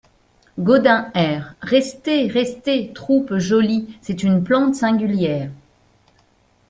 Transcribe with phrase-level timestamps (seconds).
[0.57, 5.51] Gaudin Air: Restez, restez, troupe jolie C’est une plante singulière…